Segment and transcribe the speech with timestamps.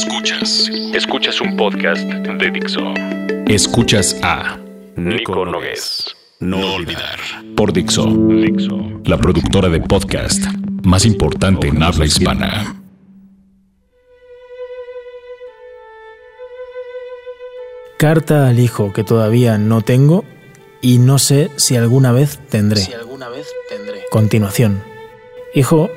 [0.00, 0.70] Escuchas.
[0.92, 2.82] Escuchas un podcast de Dixo.
[3.46, 4.58] Escuchas a
[4.94, 6.14] Nico Nogués.
[6.38, 7.18] No olvidar.
[7.56, 8.76] por Dixo, Dixo.
[9.06, 10.44] la productora de podcast
[10.84, 12.76] más importante en habla hispana.
[17.98, 20.24] Carta al hijo que todavía no tengo
[20.82, 22.82] y no sé si alguna vez tendré.
[23.00, 24.02] alguna vez tendré.
[24.10, 24.82] Continuación.
[25.54, 25.88] Hijo,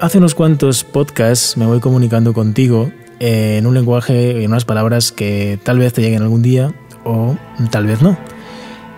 [0.00, 2.90] hace unos cuantos podcasts me voy comunicando contigo
[3.20, 6.72] en un lenguaje en unas palabras que tal vez te lleguen algún día
[7.04, 7.36] o
[7.70, 8.16] tal vez no.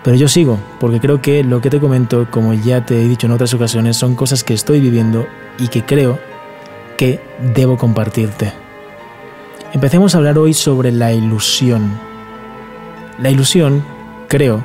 [0.03, 3.27] Pero yo sigo, porque creo que lo que te comento, como ya te he dicho
[3.27, 5.27] en otras ocasiones, son cosas que estoy viviendo
[5.59, 6.19] y que creo
[6.97, 7.19] que
[7.53, 8.53] debo compartirte.
[9.73, 11.91] Empecemos a hablar hoy sobre la ilusión.
[13.19, 13.83] La ilusión,
[14.29, 14.63] creo,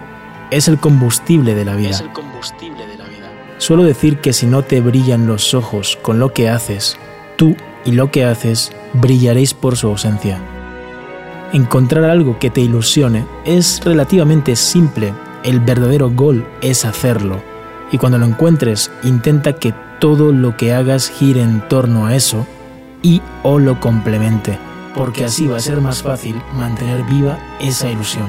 [0.50, 1.91] es el combustible de la vida.
[1.91, 3.11] Es el combustible de la vida.
[3.62, 6.96] Suelo decir que si no te brillan los ojos con lo que haces,
[7.36, 7.54] tú
[7.84, 10.40] y lo que haces brillaréis por su ausencia.
[11.52, 17.41] Encontrar algo que te ilusione es relativamente simple, el verdadero gol es hacerlo.
[17.92, 22.44] Y cuando lo encuentres, intenta que todo lo que hagas gire en torno a eso
[23.00, 24.58] y o lo complemente,
[24.97, 28.26] porque así va a ser más fácil mantener viva esa ilusión.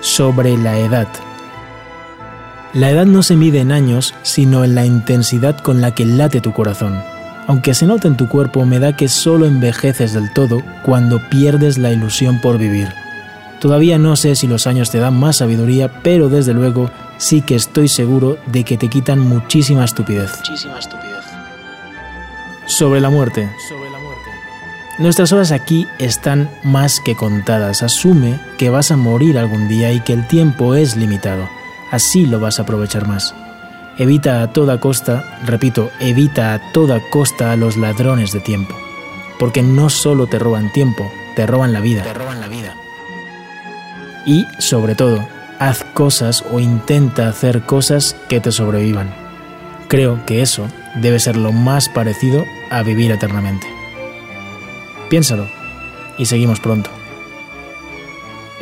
[0.00, 1.31] Sobre la edad.
[2.74, 6.40] La edad no se mide en años, sino en la intensidad con la que late
[6.40, 7.02] tu corazón.
[7.46, 11.76] Aunque se note en tu cuerpo, me da que solo envejeces del todo cuando pierdes
[11.76, 12.88] la ilusión por vivir.
[13.60, 17.56] Todavía no sé si los años te dan más sabiduría, pero desde luego sí que
[17.56, 20.30] estoy seguro de que te quitan muchísima estupidez.
[20.38, 21.24] Muchísima estupidez.
[22.64, 23.50] Sobre la muerte.
[23.68, 24.30] Sobre la muerte.
[24.98, 27.82] Nuestras horas aquí están más que contadas.
[27.82, 31.61] Asume que vas a morir algún día y que el tiempo es limitado.
[31.92, 33.34] Así lo vas a aprovechar más.
[33.98, 38.74] Evita a toda costa, repito, evita a toda costa a los ladrones de tiempo.
[39.38, 42.02] Porque no solo te roban tiempo, te roban la vida.
[42.02, 42.74] Te roban la vida.
[44.24, 49.14] Y, sobre todo, haz cosas o intenta hacer cosas que te sobrevivan.
[49.88, 53.66] Creo que eso debe ser lo más parecido a vivir eternamente.
[55.10, 55.46] Piénsalo
[56.16, 57.01] y seguimos pronto.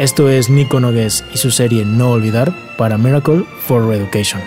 [0.00, 4.40] Esto es Nico Nogués y su serie No Olvidar para Miracle for Reeducation.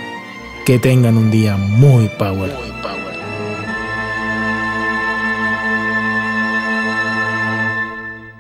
[0.66, 2.52] Que tengan un día muy power.
[2.52, 3.14] Muy power.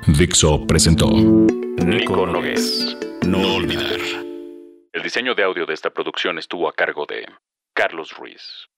[0.07, 2.97] Dixo presentó Nico Nogués.
[3.27, 3.99] No olvidar.
[4.91, 7.27] El diseño de audio de esta producción estuvo a cargo de
[7.75, 8.71] Carlos Ruiz.